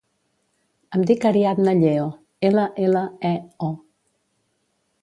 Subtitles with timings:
[0.99, 2.09] Em dic Ariadna Lleo:
[2.51, 3.35] ela, ela, e,
[3.71, 3.71] o.